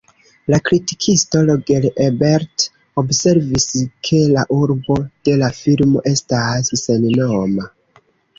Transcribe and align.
La 0.51 0.59
kritikisto 0.67 1.41
Roger 1.49 1.83
Ebert 2.05 2.65
observis 3.01 3.67
ke 4.09 4.23
la 4.37 4.47
urbo 4.57 4.99
de 5.31 5.37
la 5.43 5.51
filmo 5.61 6.03
estas 6.15 6.73
sennoma. 6.83 7.71